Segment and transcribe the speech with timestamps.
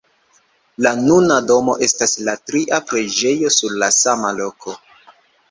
[0.85, 4.77] La nuna domo estas la tria preĝejo sur sama loko.